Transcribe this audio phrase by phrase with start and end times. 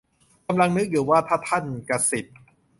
[0.47, 2.25] กำลังนึกอยู่ว่า ถ้าท่านกษิต